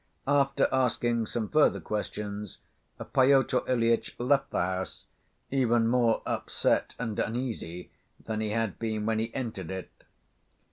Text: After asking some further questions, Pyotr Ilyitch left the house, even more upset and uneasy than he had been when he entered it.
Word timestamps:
After 0.25 0.67
asking 0.71 1.27
some 1.27 1.47
further 1.47 1.79
questions, 1.79 2.57
Pyotr 3.13 3.59
Ilyitch 3.67 4.15
left 4.19 4.49
the 4.49 4.57
house, 4.59 5.05
even 5.51 5.87
more 5.87 6.23
upset 6.25 6.95
and 6.97 7.19
uneasy 7.19 7.91
than 8.25 8.41
he 8.41 8.49
had 8.49 8.79
been 8.79 9.05
when 9.05 9.19
he 9.19 9.31
entered 9.35 9.69
it. 9.69 9.91